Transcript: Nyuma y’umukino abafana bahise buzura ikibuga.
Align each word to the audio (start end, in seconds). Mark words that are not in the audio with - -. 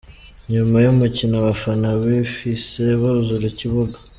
Nyuma 0.51 0.77
y’umukino 0.85 1.33
abafana 1.41 1.87
bahise 2.01 2.83
buzura 2.99 3.45
ikibuga. 3.51 3.97